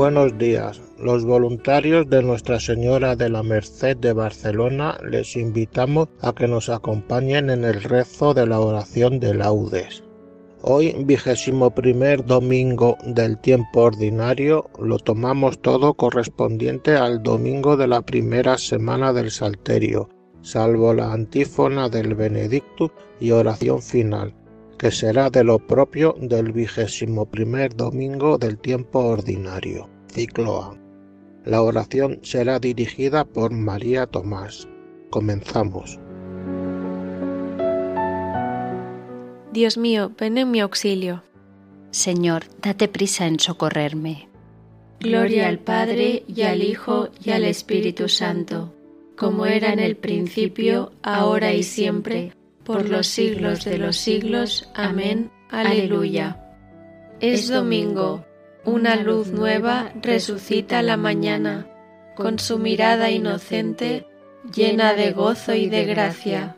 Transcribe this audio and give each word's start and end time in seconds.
Buenos 0.00 0.38
días. 0.38 0.80
Los 0.98 1.26
voluntarios 1.26 2.08
de 2.08 2.22
Nuestra 2.22 2.58
Señora 2.58 3.16
de 3.16 3.28
la 3.28 3.42
Merced 3.42 3.98
de 3.98 4.14
Barcelona 4.14 4.96
les 5.06 5.36
invitamos 5.36 6.08
a 6.22 6.32
que 6.32 6.48
nos 6.48 6.70
acompañen 6.70 7.50
en 7.50 7.66
el 7.66 7.82
rezo 7.82 8.32
de 8.32 8.46
la 8.46 8.60
oración 8.60 9.20
de 9.20 9.34
laudes. 9.34 10.02
Hoy, 10.62 10.96
vigésimo 11.04 11.74
primer 11.74 12.24
domingo 12.24 12.96
del 13.04 13.36
tiempo 13.42 13.82
ordinario, 13.82 14.70
lo 14.78 14.98
tomamos 14.98 15.60
todo 15.60 15.92
correspondiente 15.92 16.96
al 16.96 17.22
domingo 17.22 17.76
de 17.76 17.86
la 17.86 18.00
primera 18.00 18.56
semana 18.56 19.12
del 19.12 19.30
Salterio, 19.30 20.08
salvo 20.40 20.94
la 20.94 21.12
antífona 21.12 21.90
del 21.90 22.14
Benedictus 22.14 22.90
y 23.20 23.32
oración 23.32 23.82
final 23.82 24.32
que 24.80 24.90
será 24.90 25.28
de 25.28 25.44
lo 25.44 25.58
propio 25.58 26.14
del 26.18 26.52
vigésimo 26.52 27.26
primer 27.26 27.76
domingo 27.76 28.38
del 28.38 28.56
tiempo 28.56 29.00
ordinario, 29.00 29.90
ciclo 30.10 30.62
A. 30.62 30.78
La 31.44 31.60
oración 31.60 32.18
será 32.22 32.58
dirigida 32.58 33.26
por 33.26 33.52
María 33.52 34.06
Tomás. 34.06 34.66
Comenzamos. 35.10 35.98
Dios 39.52 39.76
mío, 39.76 40.12
ven 40.18 40.38
en 40.38 40.50
mi 40.50 40.60
auxilio. 40.60 41.24
Señor, 41.90 42.44
date 42.62 42.88
prisa 42.88 43.26
en 43.26 43.38
socorrerme. 43.38 44.30
Gloria 45.00 45.48
al 45.48 45.58
Padre 45.58 46.24
y 46.26 46.40
al 46.42 46.62
Hijo 46.62 47.10
y 47.22 47.32
al 47.32 47.44
Espíritu 47.44 48.08
Santo, 48.08 48.72
como 49.14 49.44
era 49.44 49.74
en 49.74 49.78
el 49.78 49.96
principio, 49.96 50.92
ahora 51.02 51.52
y 51.52 51.64
siempre, 51.64 52.32
por 52.70 52.88
los 52.88 53.08
siglos 53.08 53.64
de 53.64 53.78
los 53.78 53.96
siglos. 53.96 54.70
Amén. 54.74 55.32
Aleluya. 55.50 56.36
Es 57.18 57.48
domingo. 57.48 58.24
Una 58.64 58.94
luz 58.94 59.32
nueva 59.32 59.90
resucita 60.00 60.80
la 60.80 60.96
mañana, 60.96 61.66
con 62.14 62.38
su 62.38 62.60
mirada 62.60 63.10
inocente, 63.10 64.06
llena 64.54 64.94
de 64.94 65.10
gozo 65.10 65.52
y 65.52 65.68
de 65.68 65.84
gracia. 65.84 66.56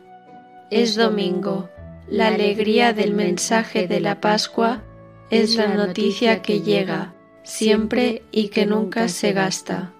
Es 0.69 0.95
domingo. 0.95 1.71
La 2.07 2.27
alegría 2.27 2.93
del 2.93 3.15
mensaje 3.15 3.87
de 3.87 3.99
la 3.99 4.21
Pascua 4.21 4.83
es 5.31 5.55
la 5.55 5.73
noticia 5.73 6.43
que 6.43 6.61
llega 6.61 7.15
siempre 7.41 8.21
y 8.31 8.49
que 8.49 8.67
nunca 8.67 9.07
se 9.07 9.33
gasta. 9.33 9.93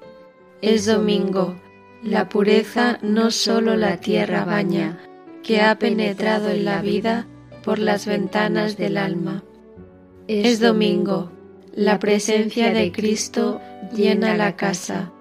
Es 0.62 0.86
domingo. 0.86 1.60
La 2.04 2.30
pureza 2.30 3.00
no 3.02 3.32
solo 3.32 3.76
la 3.76 3.98
tierra 3.98 4.46
baña, 4.46 5.00
que 5.44 5.62
ha 5.62 5.78
penetrado 5.78 6.50
en 6.50 6.66
la 6.66 6.82
vida 6.82 7.28
por 7.64 7.80
las 7.80 8.06
ventanas 8.06 8.78
del 8.78 8.98
alma. 8.98 9.44
Es 10.28 10.60
domingo, 10.60 11.32
la 11.76 12.00
presencia 12.00 12.74
de 12.74 12.92
Cristo 12.92 13.62
llena 13.96 14.38
la 14.38 14.56
casa, 14.56 15.12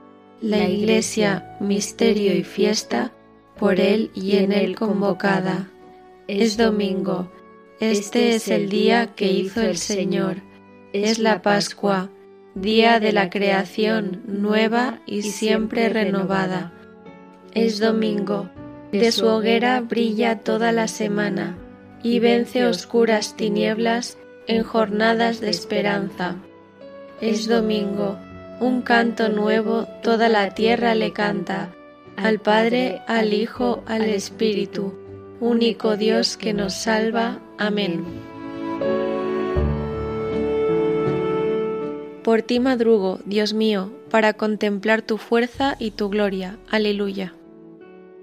la 0.41 0.69
iglesia 0.69 1.57
misterio 1.61 2.35
y 2.35 2.45
fiesta, 2.45 3.13
por 3.59 3.81
Él 3.81 4.11
y 4.15 4.37
en 4.37 4.53
Él 4.53 4.77
convocada. 4.77 5.71
Es 6.29 6.57
domingo, 6.57 7.31
este 7.81 8.35
es 8.35 8.49
el 8.49 8.69
día 8.69 9.09
que 9.15 9.33
hizo 9.33 9.61
el 9.61 9.77
Señor, 9.77 10.37
es 10.93 11.19
la 11.19 11.43
Pascua, 11.43 12.11
día 12.55 13.01
de 13.01 13.13
la 13.13 13.29
creación 13.31 14.23
nueva 14.27 15.01
y 15.07 15.23
siempre 15.23 15.89
renovada. 15.89 16.73
Es 17.55 17.81
domingo, 17.81 18.51
de 18.93 19.11
su 19.11 19.27
hoguera 19.27 19.81
brilla 19.81 20.41
toda 20.41 20.71
la 20.71 20.87
semana 20.87 21.57
y 22.03 22.19
vence 22.19 22.67
oscuras 22.67 23.37
tinieblas 23.37 24.19
en 24.47 24.63
jornadas 24.63 25.41
de 25.41 25.51
esperanza. 25.51 26.37
Es 27.21 27.49
domingo, 27.49 28.19
un 28.61 28.83
canto 28.83 29.29
nuevo 29.29 29.87
toda 30.03 30.29
la 30.29 30.51
tierra 30.55 30.95
le 30.95 31.13
canta, 31.13 31.71
al 32.17 32.39
Padre, 32.39 33.01
al 33.07 33.33
Hijo, 33.33 33.83
al 33.87 34.03
Espíritu, 34.03 34.95
único 35.41 35.97
Dios 35.97 36.37
que 36.37 36.53
nos 36.53 36.75
salva. 36.75 37.39
Amén. 37.59 38.05
Por 42.23 42.43
ti 42.43 42.61
madrugo, 42.61 43.19
Dios 43.25 43.53
mío, 43.53 43.91
para 44.11 44.35
contemplar 44.35 45.03
tu 45.03 45.19
fuerza 45.19 45.77
y 45.79 45.93
tu 45.93 46.09
gloria. 46.09 46.57
Aleluya. 46.71 47.35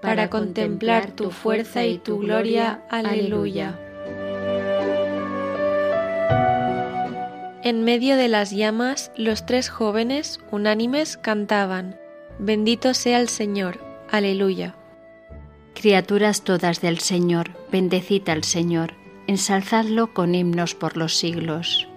para 0.00 0.30
contemplar 0.30 1.10
tu 1.10 1.30
fuerza 1.30 1.84
y 1.84 1.98
tu 1.98 2.18
gloria. 2.18 2.82
Aleluya. 2.90 3.78
En 7.62 7.82
medio 7.82 8.16
de 8.16 8.28
las 8.28 8.52
llamas, 8.52 9.10
los 9.16 9.44
tres 9.44 9.68
jóvenes, 9.68 10.40
unánimes, 10.52 11.16
cantaban, 11.16 11.96
Bendito 12.38 12.92
sea 12.92 13.18
el 13.18 13.28
Señor. 13.28 13.78
Aleluya. 14.10 14.74
Criaturas 15.74 16.42
todas 16.42 16.80
del 16.80 16.98
Señor, 16.98 17.50
bendecid 17.72 18.28
al 18.28 18.44
Señor, 18.44 18.92
ensalzadlo 19.26 20.12
con 20.12 20.34
himnos 20.34 20.74
por 20.74 20.96
los 20.96 21.16
siglos. 21.16 21.88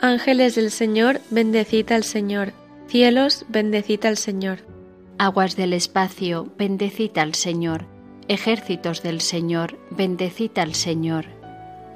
Ángeles 0.00 0.54
del 0.54 0.70
Señor, 0.70 1.20
bendecid 1.30 1.90
al 1.92 2.04
Señor. 2.04 2.52
Cielos, 2.86 3.46
bendecid 3.48 4.04
al 4.06 4.16
Señor. 4.16 4.60
Aguas 5.24 5.56
del 5.56 5.72
espacio, 5.72 6.52
bendecita 6.58 7.22
al 7.22 7.34
Señor. 7.34 7.86
Ejércitos 8.28 9.02
del 9.02 9.22
Señor, 9.22 9.78
bendecita 9.88 10.60
al 10.60 10.74
Señor. 10.74 11.24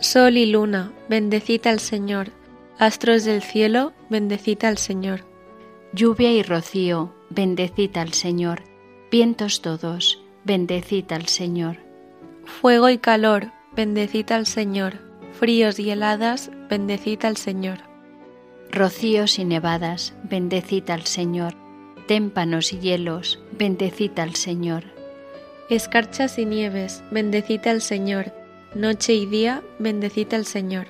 Sol 0.00 0.38
y 0.38 0.46
luna, 0.46 0.94
bendecita 1.10 1.68
al 1.68 1.78
Señor. 1.78 2.30
Astros 2.78 3.24
del 3.24 3.42
cielo, 3.42 3.92
bendecita 4.08 4.68
al 4.68 4.78
Señor. 4.78 5.26
Lluvia 5.92 6.32
y 6.32 6.42
rocío, 6.42 7.14
bendecita 7.28 8.00
al 8.00 8.14
Señor. 8.14 8.62
Vientos 9.10 9.60
todos, 9.60 10.24
bendecita 10.44 11.14
al 11.14 11.26
Señor. 11.26 11.76
Fuego 12.46 12.88
y 12.88 12.96
calor, 12.96 13.52
bendecita 13.76 14.36
al 14.36 14.46
Señor. 14.46 15.00
Fríos 15.38 15.78
y 15.78 15.90
heladas, 15.90 16.50
bendecita 16.70 17.28
al 17.28 17.36
Señor. 17.36 17.80
Rocíos 18.72 19.38
y 19.38 19.44
nevadas, 19.44 20.14
bendecita 20.24 20.94
al 20.94 21.04
Señor 21.04 21.67
témpanos 22.08 22.72
y 22.72 22.78
hielos, 22.78 23.38
bendecita 23.52 24.22
al 24.22 24.34
Señor. 24.34 24.84
Escarchas 25.68 26.38
y 26.38 26.46
nieves, 26.46 27.04
bendecid 27.10 27.64
al 27.68 27.82
Señor. 27.82 28.32
Noche 28.74 29.14
y 29.14 29.26
día, 29.26 29.62
bendecid 29.78 30.32
al 30.32 30.46
Señor. 30.46 30.86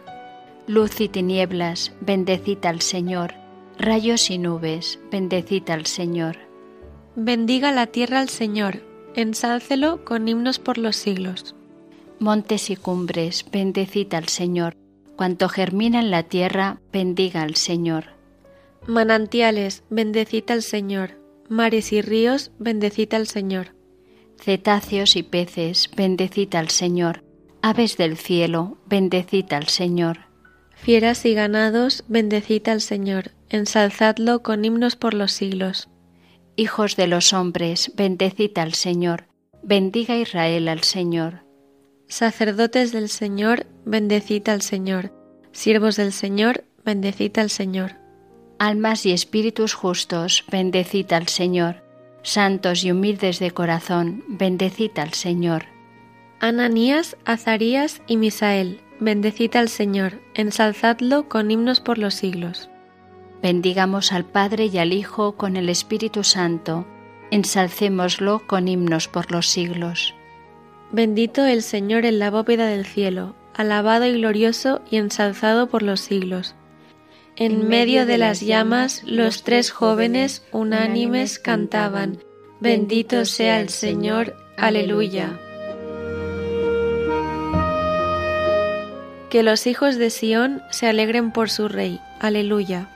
Luz 0.68 1.00
y 1.00 1.08
tinieblas, 1.08 1.92
bendecid 2.00 2.64
al 2.64 2.80
Señor. 2.80 3.34
Rayos 3.78 4.30
y 4.30 4.38
nubes, 4.38 5.00
bendecid 5.10 5.68
al 5.70 5.86
Señor. 5.86 6.36
Bendiga 7.16 7.72
la 7.72 7.88
tierra 7.88 8.20
al 8.20 8.28
Señor, 8.28 8.84
ensálcelo 9.16 10.04
con 10.04 10.28
himnos 10.28 10.60
por 10.60 10.78
los 10.78 10.94
siglos. 10.94 11.56
Montes 12.20 12.70
y 12.70 12.76
cumbres, 12.76 13.44
bendecid 13.50 14.14
al 14.14 14.28
Señor. 14.28 14.76
Cuanto 15.16 15.48
germina 15.48 15.98
en 15.98 16.12
la 16.12 16.22
tierra, 16.22 16.80
bendiga 16.92 17.42
al 17.42 17.56
Señor. 17.56 18.17
Manantiales, 18.86 19.82
bendecid 19.90 20.50
al 20.50 20.62
Señor. 20.62 21.20
Mares 21.48 21.92
y 21.92 22.02
ríos, 22.02 22.52
bendecid 22.58 23.12
al 23.14 23.26
Señor. 23.26 23.74
Cetáceos 24.40 25.16
y 25.16 25.22
peces, 25.22 25.90
bendecid 25.96 26.54
al 26.54 26.68
Señor. 26.68 27.24
Aves 27.62 27.96
del 27.96 28.16
cielo, 28.16 28.78
bendecid 28.86 29.52
al 29.52 29.68
Señor. 29.68 30.28
Fieras 30.74 31.24
y 31.26 31.34
ganados, 31.34 32.04
bendecid 32.08 32.68
al 32.68 32.80
Señor. 32.80 33.32
Ensalzadlo 33.48 34.42
con 34.42 34.64
himnos 34.64 34.96
por 34.96 35.14
los 35.14 35.32
siglos. 35.32 35.88
Hijos 36.56 36.96
de 36.96 37.08
los 37.08 37.32
hombres, 37.32 37.92
bendecid 37.96 38.56
al 38.58 38.74
Señor. 38.74 39.26
Bendiga 39.62 40.16
Israel 40.16 40.68
al 40.68 40.82
Señor. 40.82 41.44
Sacerdotes 42.08 42.92
del 42.92 43.08
Señor, 43.08 43.66
bendecid 43.84 44.48
al 44.48 44.62
Señor. 44.62 45.12
Siervos 45.52 45.96
del 45.96 46.12
Señor, 46.12 46.64
bendecid 46.84 47.36
al 47.38 47.50
Señor. 47.50 47.96
Almas 48.58 49.06
y 49.06 49.12
espíritus 49.12 49.72
justos, 49.72 50.44
bendecid 50.50 51.12
al 51.12 51.28
Señor. 51.28 51.76
Santos 52.22 52.82
y 52.82 52.90
humildes 52.90 53.38
de 53.38 53.52
corazón, 53.52 54.24
bendecid 54.26 54.90
al 54.98 55.12
Señor. 55.12 55.66
Ananías, 56.40 57.16
Azarías 57.24 58.02
y 58.08 58.16
Misael, 58.16 58.80
bendecid 58.98 59.54
al 59.54 59.68
Señor, 59.68 60.20
ensalzadlo 60.34 61.28
con 61.28 61.52
himnos 61.52 61.78
por 61.78 61.98
los 61.98 62.14
siglos. 62.14 62.68
Bendigamos 63.40 64.10
al 64.10 64.24
Padre 64.24 64.66
y 64.66 64.78
al 64.78 64.92
Hijo 64.92 65.36
con 65.36 65.56
el 65.56 65.68
Espíritu 65.68 66.24
Santo, 66.24 66.84
ensalcémoslo 67.30 68.44
con 68.48 68.66
himnos 68.66 69.06
por 69.06 69.30
los 69.30 69.46
siglos. 69.46 70.14
Bendito 70.90 71.46
el 71.46 71.62
Señor 71.62 72.04
en 72.04 72.18
la 72.18 72.32
bóveda 72.32 72.66
del 72.66 72.86
cielo, 72.86 73.36
alabado 73.54 74.06
y 74.06 74.14
glorioso 74.14 74.80
y 74.90 74.96
ensalzado 74.96 75.68
por 75.68 75.84
los 75.84 76.00
siglos. 76.00 76.56
En 77.40 77.68
medio 77.68 78.04
de 78.04 78.18
las 78.18 78.40
llamas 78.40 79.04
los 79.06 79.44
tres 79.44 79.70
jóvenes 79.70 80.42
unánimes 80.50 81.38
cantaban, 81.38 82.18
Bendito 82.58 83.24
sea 83.26 83.60
el 83.60 83.68
Señor, 83.68 84.34
aleluya. 84.56 85.38
Que 89.30 89.44
los 89.44 89.68
hijos 89.68 89.98
de 89.98 90.10
Sión 90.10 90.62
se 90.72 90.88
alegren 90.88 91.30
por 91.30 91.48
su 91.48 91.68
Rey, 91.68 92.00
aleluya. 92.18 92.88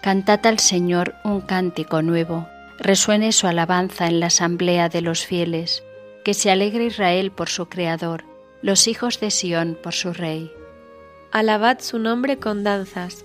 Cantad 0.00 0.44
al 0.46 0.58
Señor 0.58 1.14
un 1.22 1.40
cántico 1.40 2.02
nuevo, 2.02 2.48
resuene 2.80 3.30
su 3.30 3.46
alabanza 3.46 4.08
en 4.08 4.18
la 4.18 4.26
asamblea 4.26 4.88
de 4.88 5.02
los 5.02 5.24
fieles, 5.24 5.84
que 6.24 6.34
se 6.34 6.50
alegre 6.50 6.86
Israel 6.86 7.30
por 7.30 7.48
su 7.48 7.68
Creador, 7.68 8.24
los 8.60 8.88
hijos 8.88 9.20
de 9.20 9.30
Sión 9.30 9.78
por 9.80 9.94
su 9.94 10.12
Rey. 10.12 10.50
Alabad 11.30 11.78
su 11.78 12.00
nombre 12.00 12.38
con 12.38 12.64
danzas, 12.64 13.24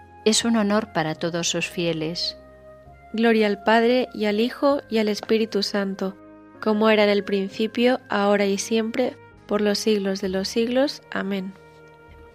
es 0.25 0.45
un 0.45 0.57
honor 0.57 0.93
para 0.93 1.15
todos 1.15 1.49
sus 1.49 1.67
fieles. 1.67 2.37
Gloria 3.13 3.47
al 3.47 3.63
Padre 3.63 4.07
y 4.13 4.25
al 4.25 4.39
Hijo 4.39 4.81
y 4.89 4.99
al 4.99 5.09
Espíritu 5.09 5.63
Santo, 5.63 6.15
como 6.61 6.89
era 6.89 7.03
en 7.03 7.09
el 7.09 7.23
principio, 7.23 7.99
ahora 8.09 8.45
y 8.45 8.57
siempre, 8.57 9.17
por 9.47 9.61
los 9.61 9.79
siglos 9.79 10.21
de 10.21 10.29
los 10.29 10.47
siglos. 10.47 11.01
Amén. 11.11 11.53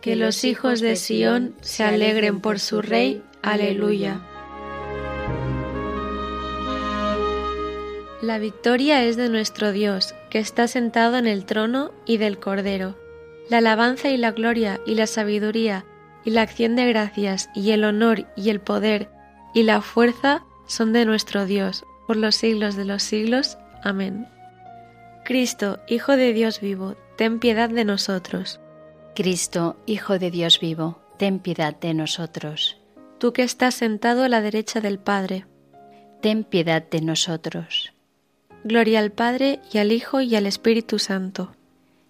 Que 0.00 0.16
los 0.16 0.44
hijos 0.44 0.80
de 0.80 0.96
Sión 0.96 1.54
se 1.62 1.84
alegren 1.84 2.40
por 2.40 2.60
su 2.60 2.82
Rey. 2.82 3.22
Aleluya. 3.42 4.20
La 8.20 8.38
victoria 8.38 9.04
es 9.04 9.16
de 9.16 9.28
nuestro 9.28 9.72
Dios, 9.72 10.14
que 10.30 10.38
está 10.38 10.68
sentado 10.68 11.16
en 11.16 11.26
el 11.26 11.44
trono 11.44 11.92
y 12.04 12.16
del 12.18 12.38
Cordero. 12.38 12.96
La 13.48 13.58
alabanza 13.58 14.10
y 14.10 14.16
la 14.16 14.32
gloria 14.32 14.80
y 14.84 14.96
la 14.96 15.06
sabiduría 15.06 15.84
y 16.26 16.30
la 16.30 16.42
acción 16.42 16.74
de 16.74 16.86
gracias 16.86 17.48
y 17.54 17.70
el 17.70 17.84
honor 17.84 18.26
y 18.36 18.50
el 18.50 18.60
poder 18.60 19.08
y 19.54 19.62
la 19.62 19.80
fuerza 19.80 20.44
son 20.66 20.92
de 20.92 21.06
nuestro 21.06 21.46
Dios, 21.46 21.86
por 22.08 22.16
los 22.16 22.34
siglos 22.34 22.74
de 22.74 22.84
los 22.84 23.04
siglos. 23.04 23.56
Amén. 23.82 24.26
Cristo, 25.24 25.78
Hijo 25.86 26.16
de 26.16 26.32
Dios 26.32 26.60
vivo, 26.60 26.96
ten 27.16 27.38
piedad 27.38 27.70
de 27.70 27.84
nosotros. 27.84 28.60
Cristo, 29.14 29.76
Hijo 29.86 30.18
de 30.18 30.32
Dios 30.32 30.58
vivo, 30.58 31.00
ten 31.16 31.38
piedad 31.38 31.76
de 31.76 31.94
nosotros. 31.94 32.76
Tú 33.18 33.32
que 33.32 33.44
estás 33.44 33.76
sentado 33.76 34.24
a 34.24 34.28
la 34.28 34.40
derecha 34.40 34.80
del 34.80 34.98
Padre, 34.98 35.46
ten 36.20 36.42
piedad 36.42 36.82
de 36.82 37.02
nosotros. 37.02 37.92
Gloria 38.64 38.98
al 38.98 39.12
Padre 39.12 39.60
y 39.72 39.78
al 39.78 39.92
Hijo 39.92 40.20
y 40.20 40.34
al 40.34 40.46
Espíritu 40.46 40.98
Santo. 40.98 41.54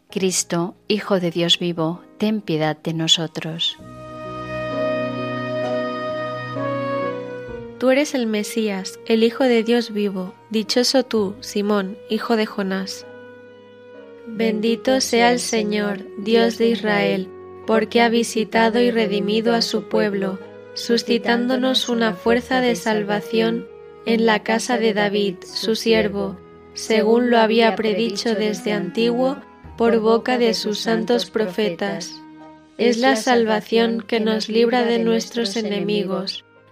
Cristo, 0.09 0.75
Hijo 0.89 1.21
de 1.21 1.31
Dios 1.31 1.59
vivo, 1.59 2.03
ten 2.17 2.41
piedad 2.41 2.79
de 2.79 2.95
nosotros. 2.95 3.77
Tú 7.78 7.90
eres 7.90 8.14
el 8.14 8.26
Mesías, 8.26 8.99
el 9.04 9.23
Hijo 9.23 9.45
de 9.45 9.62
Dios 9.62 9.92
vivo, 9.92 10.33
dichoso 10.49 11.02
tú, 11.02 11.35
Simón, 11.40 11.99
hijo 12.09 12.37
de 12.37 12.47
Jonás. 12.47 13.06
Bendito 14.26 15.02
sea 15.02 15.30
el 15.30 15.40
Señor, 15.40 15.99
Dios 16.16 16.56
de 16.56 16.68
Israel, 16.68 17.28
porque 17.66 18.00
ha 18.00 18.09
visitado 18.09 18.80
y 18.80 18.90
redimido 18.90 19.54
a 19.54 19.61
su 19.61 19.88
pueblo, 19.88 20.38
suscitándonos 20.73 21.90
una 21.90 22.14
fuerza 22.14 22.62
de 22.62 22.76
salvación 22.76 23.68
en 24.06 24.25
la 24.25 24.42
casa 24.42 24.78
de 24.78 24.95
David, 24.95 25.37
su 25.45 25.75
siervo, 25.75 26.38
según 26.73 27.28
lo 27.28 27.38
había 27.38 27.76
predicho 27.76 28.35
desde 28.35 28.73
antiguo 28.73 29.37
por 29.76 29.99
boca 29.99 30.38
de 30.38 30.54
sus 30.54 30.78
santos 30.78 31.30
profetas. 31.30 32.23
Es 32.78 32.97
la 32.97 33.16
salvación 33.16 34.00
que 34.00 34.18
nos 34.18 34.49
libra 34.49 34.85
de 34.85 34.99
nuestros 34.99 35.56
enemigos 35.56 36.46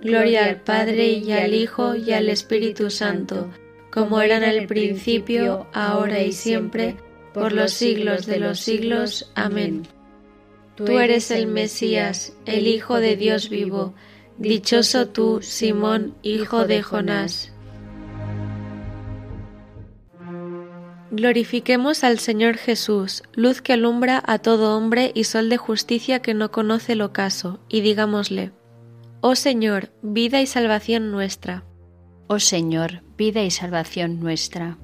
Gloria 0.00 0.44
al 0.44 0.60
Padre 0.60 1.08
y 1.08 1.32
al 1.32 1.54
Hijo 1.54 1.96
y 1.96 2.12
al 2.12 2.28
Espíritu 2.28 2.88
Santo, 2.90 3.50
como 3.90 4.20
era 4.20 4.36
en 4.36 4.44
el 4.44 4.66
principio, 4.66 5.66
ahora 5.72 6.22
y 6.22 6.32
siempre, 6.32 6.96
por 7.34 7.52
los 7.52 7.72
siglos 7.72 8.26
de 8.26 8.38
los 8.38 8.60
siglos. 8.60 9.32
Amén. 9.34 9.86
Tú 10.76 10.98
eres 10.98 11.32
el 11.32 11.48
Mesías, 11.48 12.36
el 12.46 12.68
Hijo 12.68 13.00
de 13.00 13.16
Dios 13.16 13.48
vivo. 13.48 13.94
Dichoso 14.38 15.08
tú, 15.08 15.40
Simón, 15.42 16.14
hijo 16.22 16.64
de 16.64 16.80
Jonás. 16.82 17.52
Glorifiquemos 21.10 22.04
al 22.04 22.20
Señor 22.20 22.56
Jesús, 22.56 23.24
luz 23.32 23.62
que 23.62 23.72
alumbra 23.72 24.22
a 24.24 24.38
todo 24.38 24.76
hombre 24.76 25.10
y 25.14 25.24
sol 25.24 25.48
de 25.48 25.56
justicia 25.56 26.20
que 26.20 26.34
no 26.34 26.52
conoce 26.52 26.92
el 26.92 27.00
ocaso, 27.00 27.58
y 27.68 27.80
digámosle, 27.80 28.52
Oh 29.20 29.34
Señor, 29.34 29.90
vida 30.00 30.40
y 30.40 30.46
salvación 30.46 31.10
nuestra. 31.10 31.64
Oh 32.28 32.38
Señor, 32.38 33.02
vida 33.16 33.42
y 33.42 33.50
salvación 33.50 34.20
nuestra. 34.20 34.78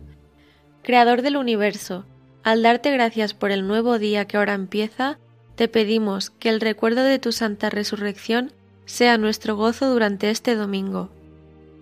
Creador 0.82 1.22
del 1.22 1.36
universo, 1.36 2.04
al 2.42 2.64
darte 2.64 2.90
gracias 2.90 3.32
por 3.32 3.52
el 3.52 3.68
nuevo 3.68 4.00
día 4.00 4.24
que 4.24 4.36
ahora 4.36 4.54
empieza, 4.54 5.20
te 5.54 5.68
pedimos 5.68 6.30
que 6.30 6.48
el 6.48 6.60
recuerdo 6.60 7.04
de 7.04 7.20
tu 7.20 7.30
santa 7.30 7.70
resurrección 7.70 8.50
sea 8.86 9.18
nuestro 9.18 9.54
gozo 9.54 9.88
durante 9.88 10.30
este 10.30 10.56
domingo. 10.56 11.10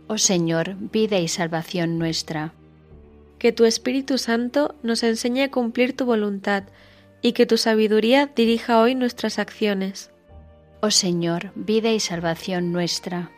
Oh 0.06 0.18
Señor, 0.18 0.76
vida 0.92 1.18
y 1.20 1.28
salvación 1.28 1.98
nuestra. 1.98 2.52
Que 3.38 3.52
tu 3.52 3.64
Espíritu 3.64 4.18
Santo 4.18 4.74
nos 4.82 5.02
enseñe 5.04 5.44
a 5.44 5.50
cumplir 5.50 5.96
tu 5.96 6.04
voluntad 6.04 6.64
y 7.22 7.32
que 7.32 7.46
tu 7.46 7.56
sabiduría 7.56 8.26
dirija 8.26 8.78
hoy 8.78 8.94
nuestras 8.94 9.38
acciones. 9.38 10.11
Oh 10.84 10.90
Señor, 10.90 11.52
vida 11.54 11.92
y 11.92 12.00
salvación 12.00 12.72
nuestra. 12.72 13.30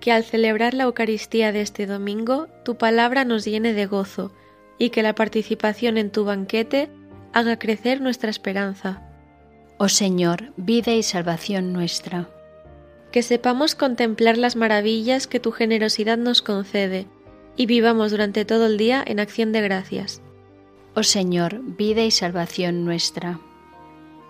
Que 0.00 0.10
al 0.10 0.24
celebrar 0.24 0.72
la 0.72 0.84
Eucaristía 0.84 1.52
de 1.52 1.60
este 1.60 1.84
domingo, 1.84 2.46
tu 2.64 2.78
palabra 2.78 3.26
nos 3.26 3.44
llene 3.44 3.74
de 3.74 3.84
gozo 3.84 4.32
y 4.78 4.88
que 4.88 5.02
la 5.02 5.14
participación 5.14 5.98
en 5.98 6.10
tu 6.10 6.24
banquete 6.24 6.88
haga 7.34 7.58
crecer 7.58 8.00
nuestra 8.00 8.30
esperanza. 8.30 9.02
Oh 9.76 9.90
Señor, 9.90 10.54
vida 10.56 10.92
y 10.92 11.02
salvación 11.02 11.74
nuestra. 11.74 12.30
Que 13.12 13.22
sepamos 13.22 13.74
contemplar 13.74 14.38
las 14.38 14.56
maravillas 14.56 15.26
que 15.26 15.40
tu 15.40 15.52
generosidad 15.52 16.16
nos 16.16 16.40
concede 16.40 17.06
y 17.54 17.66
vivamos 17.66 18.12
durante 18.12 18.46
todo 18.46 18.64
el 18.64 18.78
día 18.78 19.04
en 19.06 19.20
acción 19.20 19.52
de 19.52 19.60
gracias. 19.60 20.22
Oh 20.94 21.02
Señor, 21.02 21.60
vida 21.76 22.02
y 22.02 22.10
salvación 22.10 22.86
nuestra. 22.86 23.40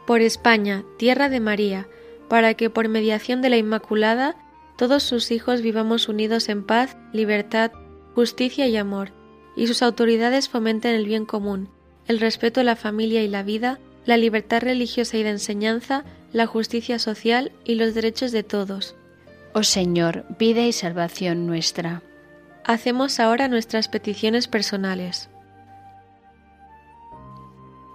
Por 0.08 0.22
España, 0.22 0.82
tierra 0.98 1.28
de 1.28 1.38
María, 1.38 1.86
para 2.28 2.54
que 2.54 2.70
por 2.70 2.88
mediación 2.88 3.42
de 3.42 3.50
la 3.50 3.56
Inmaculada 3.56 4.36
todos 4.76 5.02
sus 5.02 5.30
hijos 5.30 5.62
vivamos 5.62 6.08
unidos 6.08 6.48
en 6.48 6.64
paz, 6.64 6.96
libertad, 7.12 7.72
justicia 8.14 8.66
y 8.66 8.76
amor 8.76 9.12
y 9.56 9.66
sus 9.66 9.82
autoridades 9.82 10.48
fomenten 10.48 10.94
el 10.94 11.06
bien 11.06 11.24
común, 11.24 11.70
el 12.06 12.20
respeto 12.20 12.60
a 12.60 12.64
la 12.64 12.76
familia 12.76 13.22
y 13.22 13.28
la 13.28 13.42
vida, 13.42 13.80
la 14.04 14.16
libertad 14.16 14.60
religiosa 14.60 15.16
y 15.16 15.22
de 15.22 15.30
enseñanza, 15.30 16.04
la 16.32 16.46
justicia 16.46 16.98
social 16.98 17.52
y 17.64 17.74
los 17.76 17.94
derechos 17.94 18.32
de 18.32 18.42
todos. 18.42 18.94
Oh 19.54 19.62
Señor, 19.62 20.26
vida 20.38 20.62
y 20.62 20.72
salvación 20.72 21.46
nuestra. 21.46 22.02
Hacemos 22.64 23.18
ahora 23.18 23.48
nuestras 23.48 23.88
peticiones 23.88 24.48
personales. 24.48 25.30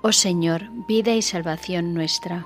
Oh 0.01 0.11
Señor, 0.11 0.69
vida 0.88 1.13
y 1.13 1.21
salvación 1.21 1.93
nuestra. 1.93 2.45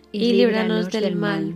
y 0.11 0.33
líbranos 0.33 0.89
del 0.89 1.15
mal. 1.15 1.55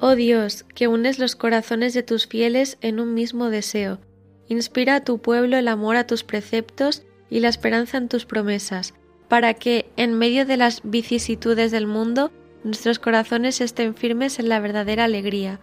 Oh 0.00 0.16
Dios, 0.16 0.64
que 0.74 0.88
unes 0.88 1.18
los 1.18 1.36
corazones 1.36 1.94
de 1.94 2.02
tus 2.02 2.26
fieles 2.26 2.76
en 2.80 2.98
un 2.98 3.14
mismo 3.14 3.50
deseo, 3.50 4.00
inspira 4.48 4.96
a 4.96 5.04
tu 5.04 5.18
pueblo 5.18 5.56
el 5.56 5.68
amor 5.68 5.96
a 5.96 6.06
tus 6.06 6.24
preceptos 6.24 7.04
y 7.30 7.40
la 7.40 7.48
esperanza 7.48 7.98
en 7.98 8.08
tus 8.08 8.26
promesas, 8.26 8.94
para 9.28 9.54
que, 9.54 9.90
en 9.96 10.18
medio 10.18 10.44
de 10.44 10.56
las 10.56 10.80
vicisitudes 10.84 11.70
del 11.70 11.86
mundo, 11.86 12.32
nuestros 12.64 12.98
corazones 12.98 13.60
estén 13.60 13.94
firmes 13.94 14.38
en 14.38 14.48
la 14.48 14.60
verdadera 14.60 15.04
alegría. 15.04 15.60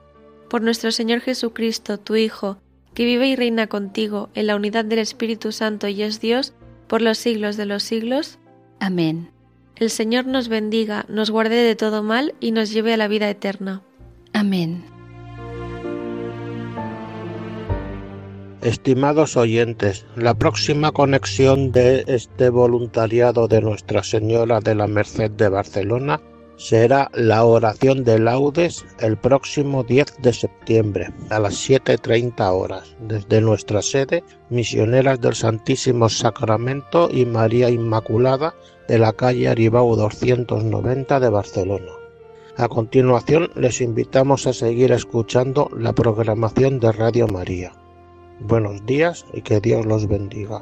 Por 0.49 0.61
nuestro 0.61 0.91
Señor 0.91 1.19
Jesucristo, 1.21 1.99
tu 1.99 2.15
Hijo, 2.15 2.61
que 2.93 3.05
vive 3.05 3.27
y 3.27 3.35
reina 3.35 3.67
contigo 3.67 4.29
en 4.33 4.47
la 4.47 4.55
unidad 4.55 4.85
del 4.85 4.99
Espíritu 4.99 5.51
Santo 5.51 5.87
y 5.87 6.01
es 6.01 6.19
Dios, 6.19 6.53
por 6.87 7.01
los 7.01 7.17
siglos 7.17 7.55
de 7.55 7.65
los 7.65 7.83
siglos. 7.83 8.38
Amén. 8.79 9.31
El 9.75 9.89
Señor 9.89 10.25
nos 10.25 10.49
bendiga, 10.49 11.05
nos 11.07 11.29
guarde 11.29 11.55
de 11.55 11.75
todo 11.75 12.03
mal 12.03 12.35
y 12.39 12.51
nos 12.51 12.71
lleve 12.71 12.93
a 12.93 12.97
la 12.97 13.07
vida 13.07 13.29
eterna. 13.29 13.81
Amén. 14.33 14.83
Estimados 18.61 19.37
oyentes, 19.37 20.05
la 20.17 20.33
próxima 20.33 20.91
conexión 20.91 21.71
de 21.71 22.03
este 22.07 22.49
voluntariado 22.49 23.47
de 23.47 23.61
Nuestra 23.61 24.03
Señora 24.03 24.59
de 24.59 24.75
la 24.75 24.87
Merced 24.87 25.31
de 25.31 25.47
Barcelona 25.47 26.19
será 26.59 27.09
la 27.13 27.45
oración 27.45 28.03
de 28.03 28.19
laudes 28.19 28.85
el 28.99 29.15
próximo 29.15 29.85
10 29.85 30.17
de 30.21 30.33
septiembre 30.33 31.07
a 31.29 31.39
las 31.39 31.53
7.30 31.53 32.51
horas 32.51 32.97
desde 32.99 33.39
nuestra 33.39 33.81
sede 33.81 34.25
Misioneras 34.49 35.21
del 35.21 35.35
Santísimo 35.35 36.09
Sacramento 36.09 37.09
y 37.09 37.25
María 37.25 37.69
Inmaculada 37.69 38.53
de 38.89 38.99
la 38.99 39.13
calle 39.13 39.47
Aribau 39.47 39.95
290 39.95 41.21
de 41.21 41.29
Barcelona. 41.29 41.93
A 42.57 42.67
continuación 42.67 43.49
les 43.55 43.79
invitamos 43.79 44.45
a 44.45 44.51
seguir 44.51 44.91
escuchando 44.91 45.69
la 45.77 45.93
programación 45.93 46.81
de 46.81 46.91
Radio 46.91 47.27
María. 47.29 47.71
Buenos 48.41 48.85
días 48.85 49.25
y 49.33 49.43
que 49.43 49.61
Dios 49.61 49.85
los 49.85 50.09
bendiga. 50.09 50.61